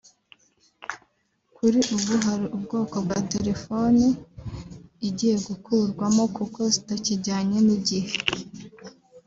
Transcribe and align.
Kuri 1.55 1.79
ubu 1.95 2.13
hari 2.25 2.45
ubwoko 2.57 2.95
bwa 3.05 3.19
telefoni 3.33 4.07
igiye 5.07 5.35
gukurwamo 5.47 6.23
kuko 6.35 6.59
zitakijyanye 6.73 7.57
n’igihe 7.65 8.11